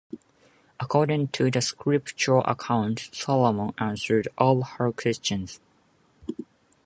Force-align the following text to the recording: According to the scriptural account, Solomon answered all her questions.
According 0.79 1.27
to 1.27 1.51
the 1.51 1.61
scriptural 1.61 2.43
account, 2.45 3.11
Solomon 3.11 3.75
answered 3.77 4.27
all 4.35 4.63
her 4.63 4.91
questions. 4.91 5.59